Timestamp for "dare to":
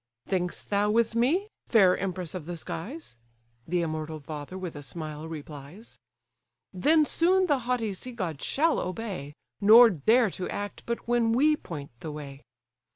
9.91-10.49